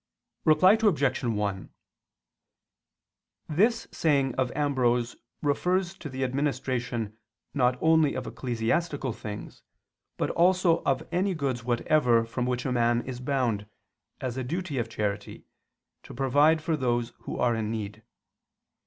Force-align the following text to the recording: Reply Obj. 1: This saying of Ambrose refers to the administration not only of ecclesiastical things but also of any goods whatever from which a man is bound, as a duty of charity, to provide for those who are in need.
Reply 0.45 0.79
Obj. 0.81 1.23
1: 1.23 1.69
This 3.47 3.87
saying 3.91 4.33
of 4.33 4.51
Ambrose 4.55 5.15
refers 5.43 5.93
to 5.99 6.09
the 6.09 6.23
administration 6.23 7.19
not 7.53 7.77
only 7.83 8.15
of 8.15 8.25
ecclesiastical 8.25 9.13
things 9.13 9.61
but 10.17 10.31
also 10.31 10.81
of 10.85 11.07
any 11.11 11.35
goods 11.35 11.63
whatever 11.63 12.25
from 12.25 12.47
which 12.47 12.65
a 12.65 12.71
man 12.71 13.01
is 13.03 13.19
bound, 13.19 13.67
as 14.19 14.37
a 14.37 14.43
duty 14.43 14.79
of 14.79 14.89
charity, 14.89 15.45
to 16.01 16.15
provide 16.15 16.63
for 16.63 16.75
those 16.75 17.13
who 17.25 17.37
are 17.37 17.53
in 17.53 17.69
need. 17.69 18.01